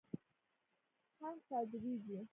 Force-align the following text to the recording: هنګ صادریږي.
هنګ 1.19 1.39
صادریږي. 1.47 2.19